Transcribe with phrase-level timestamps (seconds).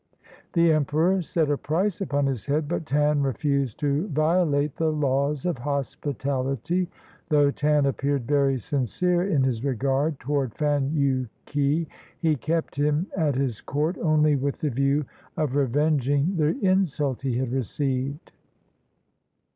[0.53, 5.45] The emperor set a price upon his head, but Tan refused to violate the laws
[5.45, 6.89] of hospitality.
[7.29, 11.87] Though Tan appeared very sincere in his regard toward Fan yu ke,
[12.19, 15.05] he kept him at his court only with the view
[15.37, 18.31] of revenging the insult he had received.